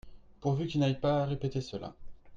[0.39, 1.93] pourvu qu'il n'aille pas répéter cela.